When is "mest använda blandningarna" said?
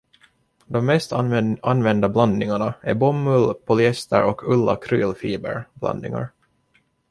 0.85-2.73